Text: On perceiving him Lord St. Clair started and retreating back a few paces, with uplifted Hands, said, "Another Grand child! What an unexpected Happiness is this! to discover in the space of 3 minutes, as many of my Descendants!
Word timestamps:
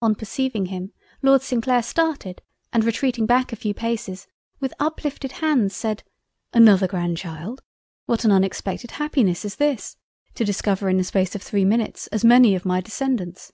On 0.00 0.16
perceiving 0.16 0.66
him 0.70 0.92
Lord 1.22 1.40
St. 1.40 1.62
Clair 1.62 1.84
started 1.84 2.42
and 2.72 2.82
retreating 2.82 3.26
back 3.26 3.52
a 3.52 3.54
few 3.54 3.72
paces, 3.72 4.26
with 4.58 4.74
uplifted 4.80 5.30
Hands, 5.40 5.72
said, 5.72 6.02
"Another 6.52 6.88
Grand 6.88 7.16
child! 7.16 7.62
What 8.06 8.24
an 8.24 8.32
unexpected 8.32 8.90
Happiness 8.90 9.44
is 9.44 9.54
this! 9.54 9.96
to 10.34 10.44
discover 10.44 10.88
in 10.88 10.96
the 10.96 11.04
space 11.04 11.36
of 11.36 11.42
3 11.44 11.64
minutes, 11.64 12.08
as 12.08 12.24
many 12.24 12.56
of 12.56 12.64
my 12.64 12.80
Descendants! 12.80 13.52